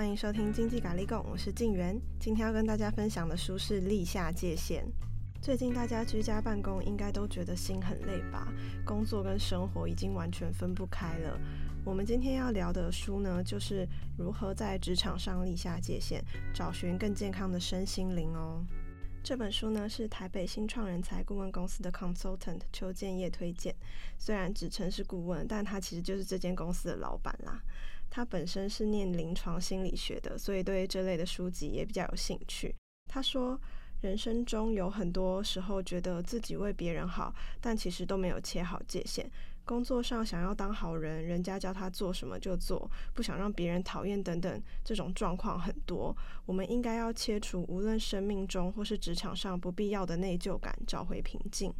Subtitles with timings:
[0.00, 1.94] 欢迎收听经济咖喱贡，我是静媛。
[2.18, 4.82] 今天要跟大家分享的书是《立下界限》。
[5.42, 8.50] 最近大家居家办公，应该都觉得心很累吧？
[8.82, 11.38] 工作跟生活已经完全分不开了。
[11.84, 13.86] 我们今天要聊的书呢，就是
[14.16, 16.24] 如何在职场上立下界限，
[16.54, 18.64] 找寻更健康的身心灵哦。
[19.22, 23.76] 这本书呢，是台北新创人才顾问公司的 consultant 邱建业推荐。
[24.16, 27.60] 虽然职称是顾问，但他其实就是这间公司的老板啦。
[28.10, 32.74] 他本身是念临床心理学的，所以对这类的书籍也比较有兴趣。
[33.08, 33.58] 他说，
[34.02, 39.30] 人生中有很多时候觉得自己为别人好，但其实都没有切好界限。
[39.64, 46.16] 工作上想要当好人，人家叫他做什么就做，不想让别人讨厌等等，这种状况很多。
[46.46, 51.72] 我们应该要切除无论生命中或是职场上不必要的内疚感，找回平静。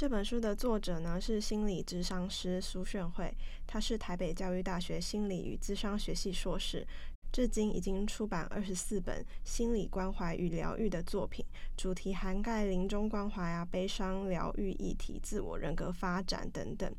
[0.00, 3.30] 这本书的作者呢，是心理咨商师苏炫慧，
[3.66, 6.86] 他是台北教育大学心理与咨商学系硕士。
[7.30, 11.44] 至今已经出版二十四本心理关怀与疗愈的作品，
[11.76, 16.90] 主题涵盖临终关怀啊、悲伤疗愈议题、自我人格发展等等。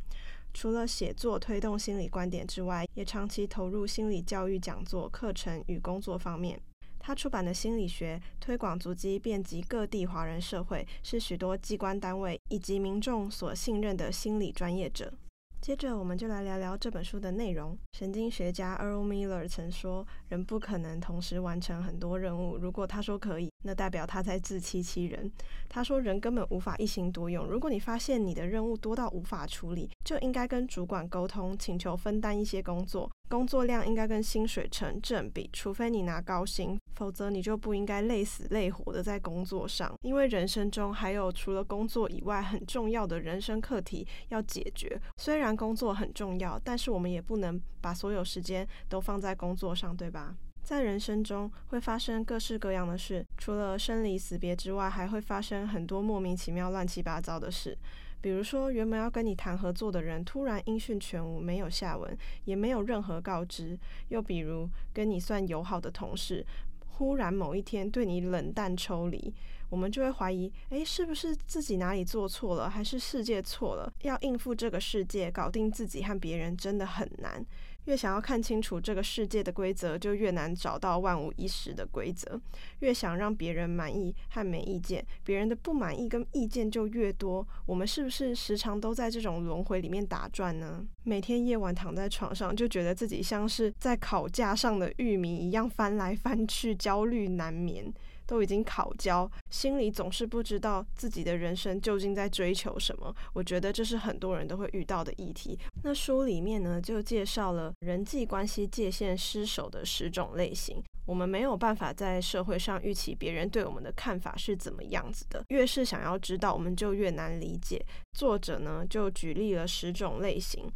[0.53, 6.61] 除了写作推动心理观点之外，也长期投入心理教育讲座、课程与工作方面。
[7.03, 15.11] 他出版的心理学推广足迹遍及各地华人社会，是许多机关单位以及民众所信任的心理专业者。
[15.59, 17.77] 接着，我们就来聊聊这本书的内容。
[17.93, 22.57] 神经学家 Earl Miller 曾说：“人不可能同时完成很多任务。
[22.57, 25.31] 如果他说可以，那代表他在自欺欺人。”
[25.69, 27.45] 他说：“人根本无法一心多用。
[27.45, 39.93] 如果你发现你的任务多到无法处理，就应该跟主管沟通，请求分担一些工作。”工作量应该跟薪水成正比，除非你拿高薪，否则你就不应该累死累活的在工作上。
[40.01, 44.99] 因为人生中还有除了工作以外很重要的人生课题要解决。
[45.15, 50.35] 虽然工作很重要，但是我们也不能把所有时间都放在工作上，对吧？
[50.63, 57.77] 在人生中会发生各式各样的事，除了生离死别之外，还会发生很多莫名其妙、乱七八糟的事。
[58.21, 63.75] 比如说，原本要跟你谈合作的人，突然音讯全无，没有下文，也没有任何告知；
[64.09, 66.45] 又比如，跟你算友好的同事，
[66.87, 69.33] 忽然某一天对你冷淡抽离，
[69.69, 73.91] 我们就会怀疑：诶，是不是自己哪里做错了，还是世界错了？
[74.03, 77.43] 要应付这个世界，搞定自己和别人，真的很难。
[77.85, 82.39] 越想要看清楚这个世界的规则，就越难找到万无一失的规则；
[82.79, 87.47] 越想让别人满意和没意见，别人的不满意跟意见就越多。
[87.65, 90.85] 我们是不是时常都在这种轮回里面打转呢？
[91.03, 97.91] 每天夜晚躺在床上，就觉得自己像是在烤架上的玉米一样翻来翻去，焦虑难眠。
[98.31, 103.13] 都已经烤焦，心里总是不知道自己的人生究竟在追求什么。
[103.33, 105.59] 我觉得这是很多人都会遇到的议题。
[105.83, 110.81] 那书里面呢，就介绍了人际关系界限失守的十种类型。
[111.05, 115.43] 我们没有办法在社会上预期别人对我们的看法是怎么样子的。
[115.49, 117.85] 越是想要知道，我们就越难理解。
[118.13, 120.71] 作者呢，就举例了十种类型。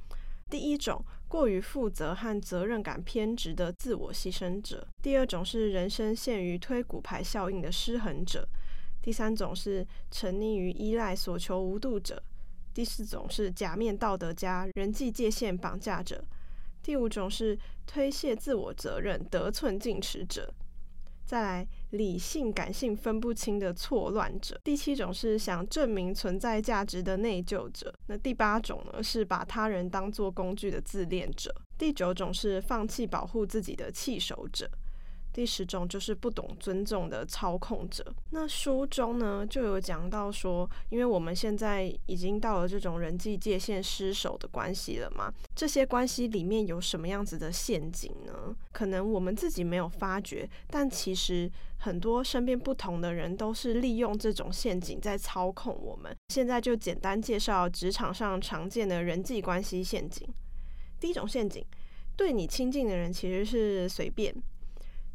[0.49, 1.01] 第一种，
[1.35, 8.39] 过于负责和责任感偏执的自我牺牲者；第二种是人生陷于推骨牌效应的失衡者；
[9.01, 12.15] 第三种是沉溺于依赖、所求无度者；
[12.73, 16.23] 第四种是假面道德家、人际界限绑架者；
[16.81, 20.53] 第五种是推卸自我责任、得寸进尺者。
[21.25, 34.69] 再来，理性感性分不清的错乱者；第七种是想证明存在价值的内疚者；那第八种呢，是把他人当作工具的自恋者；第九种是放弃保护自己的弃守者。
[35.35, 38.05] 第十种就是不懂尊重的操控者。
[38.29, 48.55] 那书中呢，就有讲到说，因为我们现在已经到了这种人际界限失守的关系了嘛，这些关系里面有什么样子的陷阱呢？
[48.71, 56.15] 可能我们自己没有发觉，但其实很多身边不同的人都是利用这种陷阱在操控我们。
[56.29, 60.25] 现在就简单介绍职场上常见的人际关系陷阱。
[60.97, 61.61] 第一种陷阱，
[62.15, 64.33] 对你亲近的人其实是随便。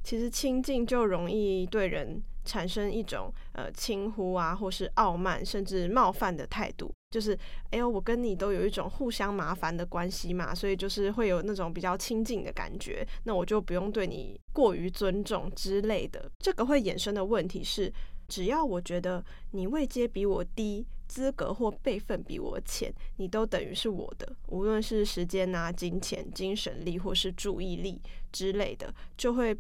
[0.03, 6.93] 其实亲近就容易对人产生一种呃轻忽啊，或是傲慢，甚至冒犯的态度。
[7.11, 7.37] 就是
[7.71, 13.07] 哎呦，我跟你都有一种互相麻烦的关系嘛，所以就是会有那种比较亲近的感觉。
[13.25, 16.31] 那我就不用对你过于尊重之类的。
[16.39, 17.93] 这个会衍生的问题是，
[18.29, 28.01] 只要我觉得你位阶比我低，资格或辈分比我浅，你都等于是我的，无论是时间啊、金钱、精神力或是注意力
[28.31, 29.57] 之类的，就会。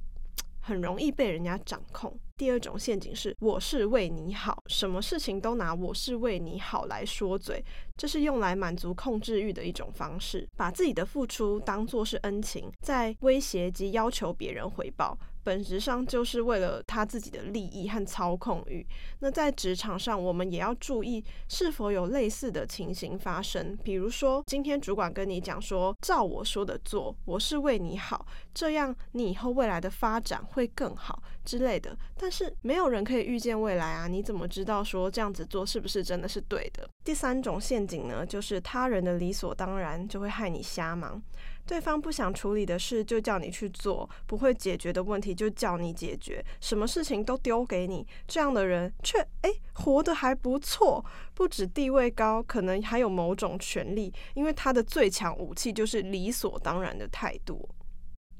[0.60, 2.18] 很容易被人家掌控。
[2.40, 7.62] 第二种陷阱是我是为你好，什么事情都拿我是为你好来说嘴，
[7.98, 15.18] 这是用来满足控制欲的一种方式，把自己的付出当作是恩情，在威胁及要求别人回报。
[15.42, 18.86] 本质上就是为了他自己的利益和操控欲。
[19.20, 23.74] 那在职场上，我们也要注意是否有类似的情形发生。
[23.82, 31.96] 比如说，今天主管跟你讲说，照我说的做，我是为你好，这样你以后未来的发展会更好之类的。
[32.18, 36.88] 但但是没有人可以预见未来啊，你怎么知道说这样子做是不是真的是对的？
[37.02, 41.20] 第三种陷阱呢，就是他人的理所当然就会害你瞎忙。
[41.66, 51.04] 对方不想处理的事就叫你去做，不会解决的问题就叫你解决，什么事情都丢给你，这样的人却诶活得还不错，
[51.34, 57.68] 不止地位高，可能还有某种权利，因为他的最强武器就是理所当然的态度。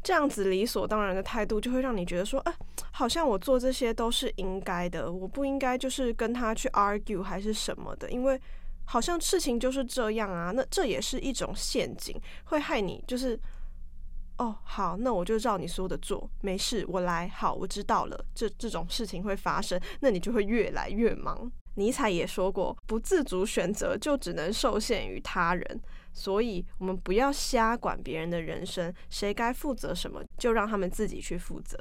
[0.02, 2.54] 这样子理所当然的态度就会让你觉得说，啊，
[2.92, 8.40] 好像我做这些都是应该的，我不应该就是跟他去 argue 还是什么的，因为。
[8.86, 13.38] 好像事情就是这样啊，那这也是一种陷阱，会害你就是，
[14.38, 21.48] 哦，好，那我就照你说的做，没事，我来，好，我知道了，这这种事情会发生，那你就会越来越忙。
[21.76, 25.80] 尼采也说过，不自主选择就只能受限于他人，
[26.12, 31.78] 所以我们不要瞎管别人的人生，谁该负责什么，就让他们自己去负责。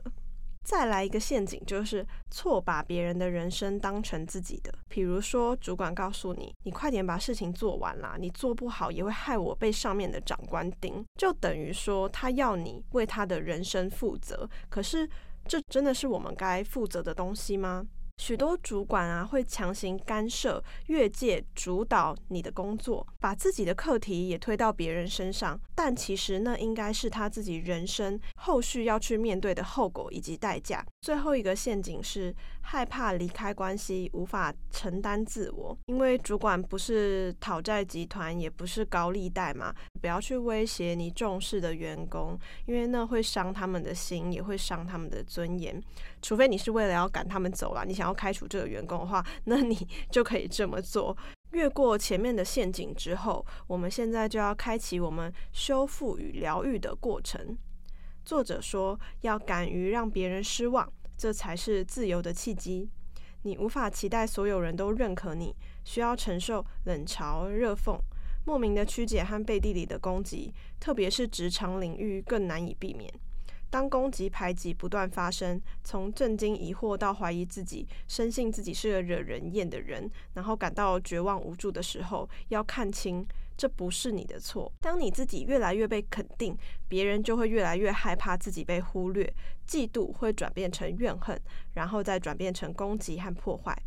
[0.62, 4.72] 再来一个陷阱，就是错把别人的人生当成自己的。
[4.88, 14.48] 比如说，主管告诉你，你快点把事情做完啦，你做不好也会害我被上面的长官盯，就等于说他要你为他的人生负责。
[14.70, 15.10] 可是，
[15.48, 17.88] 这真的是我们该负责的东西吗？
[18.19, 25.57] 许多主管啊，会强行干涉、越界、主导你的工作，把自己的课题也推到别人身上。
[25.74, 30.86] 但其实那应该是他自己人生后续要去面对的后果以及代价。
[31.00, 35.75] 最后一个陷阱是害怕离开关系，无法承担自我。
[35.86, 45.81] 因为主管不是讨债集团，也不是高利贷嘛，不要去威胁你重视的员工，因为那会伤他们的心，也会伤他们的尊严。
[46.22, 51.16] 除非你是为了要赶他们走了，你想要开除这个员工的话，那你 就可以这么做。
[51.52, 57.58] 越过前面的陷阱之后，我们现在就要开启我们修复与疗愈的过程。
[58.26, 62.90] 作者说，要敢于让别人失望，这才是自由的契机。
[63.44, 67.98] 你无法期待所有人都认可你，需要承受冷嘲热讽、
[68.46, 73.12] 莫名的曲解和背地里的攻击，特别是职场领域更难以避免。
[73.69, 83.25] 当攻击排挤不断发生，从震惊疑惑到怀疑自己，深信自己是个惹人厌的人，然后感到绝望无助的时候，要看清
[83.56, 84.71] 这不是你的错。
[84.81, 86.57] 当你自己越来越被肯定，
[86.88, 89.31] 别人就会越来越害怕自己被忽略，
[89.68, 91.39] 嫉妒会转变成怨恨，
[91.74, 93.77] 然后再转变成攻击和破坏。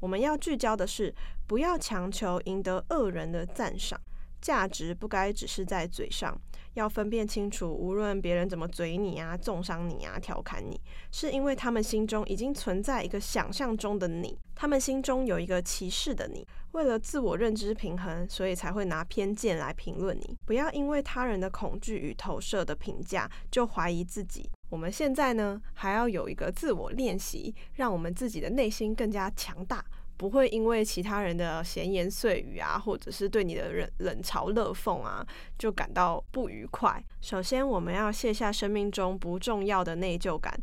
[0.00, 1.14] 我们要聚焦的是，
[1.46, 4.00] 不要强求赢得恶人的赞赏。
[4.38, 6.38] 价值不该只是在嘴上，
[6.76, 7.70] 要分辨清楚。
[7.70, 10.80] 无论别人怎么嘴你啊、重伤你啊、调侃你，
[11.10, 16.46] 是因为他们心中已经存在一个想象中的你，他们心中有一个歧视的你。
[16.72, 20.36] 为了自我认知平衡，所以才会拿偏见来评论你。
[20.44, 24.50] 不要因为他人的恐惧与投射的评价就怀疑自己。
[24.68, 29.82] 我们现在呢，还要有一个自我练习，让我们自己的内心更加强大。
[30.16, 35.26] 不会因为其他人的闲言碎语啊，或者是对你的冷冷嘲热讽啊，
[35.58, 37.02] 就感到不愉快。
[37.20, 40.58] 首先，我们要卸下生命中不重要的内疚感。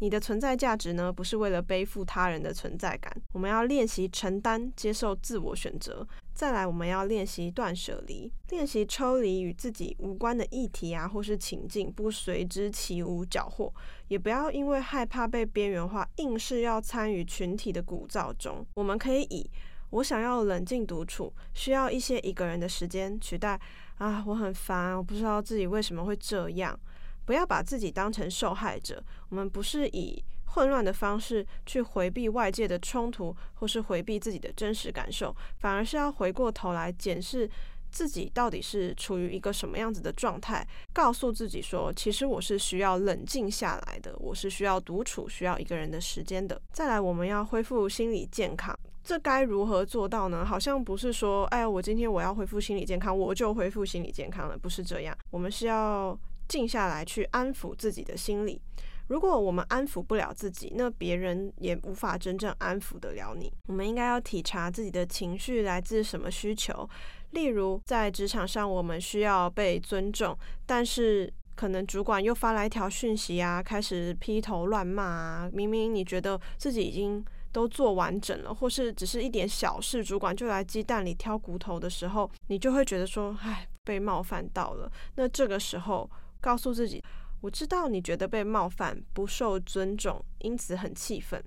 [0.00, 3.14] 你的存在价值呢，不是为了背负他人的存在感。
[3.32, 6.06] 我们要练习承担、接受自我选择。
[6.34, 13.72] 再来，我们要练习断舍离，练习抽离与自己无关的议题啊，或是情境，不随之起舞搅和。
[14.08, 18.66] 也不要因为害怕被边缘化，硬是要参与群体的鼓噪中。
[18.74, 19.48] 我们可以以
[19.90, 23.58] “我想要冷静独处，需要一些一个人的时间”取代
[23.98, 26.78] “啊，我很烦，我不知道自己为什么会这样”。
[27.24, 29.02] 不要把自己当成受害者。
[29.28, 37.50] 我们不是以混乱的方式去回避外界的冲突，或是回避自己的真实感受，反而是要回过头来检视
[37.90, 46.60] 自己到底是处于一个什么样子的状态，告诉自己说，其实我是需要冷静下来的，我是需要独处，需要一个人的时间的。
[46.72, 50.44] 再来，我们要恢复心理健康，这该如何做到呢？
[50.44, 55.16] 好像不是说，哎，我今天我要恢复心理健康，我就恢复心理健康了，不是这样。
[55.30, 58.60] 我们是要静下来去安抚自己的心理。
[59.08, 63.52] 如果我们安抚不了自己，那别人也无法真正安抚得了你。
[63.66, 66.88] 我们应该要体察自己的情绪来自什么需求。
[67.32, 70.34] 例如，在职场上，我们需要被尊重，
[70.64, 75.50] 但是可能主管又发来一条讯息啊，开始劈头乱骂啊。
[75.52, 77.22] 明明你觉得自己已经
[77.52, 84.90] 都做完整了，或是只是一点小事，主管就来鸡蛋里挑骨头的时候，你就会觉得说，唉，被冒犯到了。
[85.16, 86.08] 那这个时候，
[86.44, 87.02] 告诉自己，
[87.40, 91.42] 我知道你觉得被冒犯、不受尊重，因此很气愤。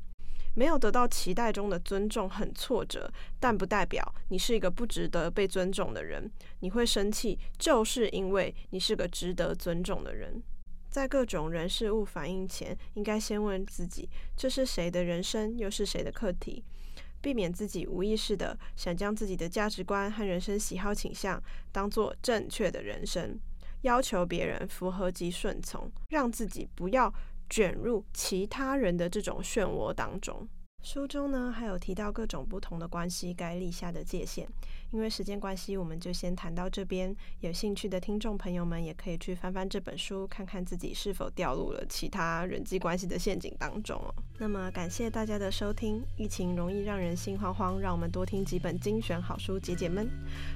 [0.56, 3.08] 没有得到期待中的尊重，很挫折，
[3.40, 6.28] 但不代表你是一个不值得被尊重的人。
[6.62, 10.42] 你会生气，就是因为你是个值得尊重的人。
[10.90, 16.64] 在各种人事物反应前，应该先问自己：这是谁的人生，又是谁的课题？
[17.22, 23.38] 避免自己无意识地想将自己的价值观和人生喜好倾向当做正确的人生，
[23.82, 27.14] 要求别人符合及顺从，让自己不要
[27.50, 30.48] 卷入其他人的这种漩涡当中。
[30.90, 34.48] 书中呢，还有提到各种不同的关系该立下的界限。
[34.92, 37.14] 因为时间关系，我们就先谈到这边。
[37.42, 44.16] 有兴趣的听众朋友们，也可以去翻翻这本书，看看自己是否掉入了其他人际关系的陷阱当中哦。
[44.38, 46.02] 那么，感谢大家的收听。
[46.16, 50.10] 疫情容易让人心慌慌，让我们多听几本精选好书解解闷。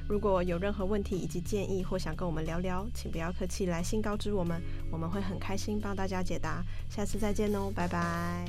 [0.07, 6.63] 如果有任何问题以及建议，或想跟我们聊聊，请不要客气，来信告知我们，我们会很开心帮大家解答。
[6.89, 8.45] 下次再见哦，拜拜。